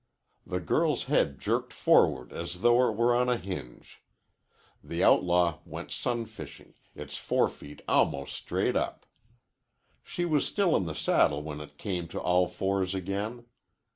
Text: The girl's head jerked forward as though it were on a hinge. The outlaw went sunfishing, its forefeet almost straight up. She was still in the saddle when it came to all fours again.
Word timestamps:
The 0.47 0.59
girl's 0.59 1.03
head 1.03 1.37
jerked 1.39 1.71
forward 1.73 2.33
as 2.33 2.61
though 2.61 2.89
it 2.89 2.95
were 2.97 3.13
on 3.13 3.29
a 3.29 3.37
hinge. 3.37 4.01
The 4.83 5.03
outlaw 5.03 5.59
went 5.63 5.91
sunfishing, 5.91 6.73
its 6.95 7.17
forefeet 7.19 7.83
almost 7.87 8.33
straight 8.33 8.75
up. 8.75 9.05
She 10.01 10.25
was 10.25 10.47
still 10.47 10.75
in 10.75 10.87
the 10.87 10.95
saddle 10.95 11.43
when 11.43 11.61
it 11.61 11.77
came 11.77 12.07
to 12.07 12.19
all 12.19 12.47
fours 12.47 12.95
again. 12.95 13.45